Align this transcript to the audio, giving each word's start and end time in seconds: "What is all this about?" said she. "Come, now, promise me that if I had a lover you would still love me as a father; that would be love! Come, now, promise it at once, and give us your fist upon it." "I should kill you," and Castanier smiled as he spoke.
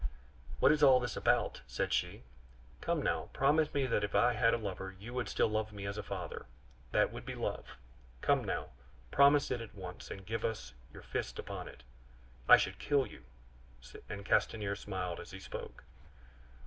"What 0.59 0.71
is 0.71 0.81
all 0.81 0.99
this 0.99 1.15
about?" 1.15 1.61
said 1.67 1.93
she. 1.93 2.23
"Come, 2.81 3.03
now, 3.03 3.29
promise 3.33 3.71
me 3.71 3.85
that 3.85 4.03
if 4.03 4.15
I 4.15 4.33
had 4.33 4.51
a 4.51 4.57
lover 4.57 4.95
you 4.99 5.13
would 5.13 5.29
still 5.29 5.47
love 5.47 5.71
me 5.71 5.85
as 5.85 5.95
a 5.95 6.01
father; 6.01 6.47
that 6.91 7.11
would 7.11 7.23
be 7.23 7.35
love! 7.35 7.77
Come, 8.21 8.43
now, 8.43 8.69
promise 9.11 9.51
it 9.51 9.61
at 9.61 9.75
once, 9.75 10.09
and 10.09 10.25
give 10.25 10.43
us 10.43 10.73
your 10.91 11.03
fist 11.03 11.37
upon 11.37 11.67
it." 11.67 11.83
"I 12.49 12.57
should 12.57 12.79
kill 12.79 13.05
you," 13.05 13.25
and 14.09 14.25
Castanier 14.25 14.75
smiled 14.75 15.19
as 15.19 15.29
he 15.29 15.39
spoke. 15.39 15.83